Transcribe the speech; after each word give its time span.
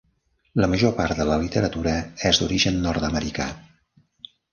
La 0.63 0.67
major 0.69 0.93
part 0.99 1.19
de 1.19 1.27
la 1.31 1.35
literatura 1.43 1.93
és 2.29 2.39
d'origen 2.45 2.79
nord-americà. 2.87 3.47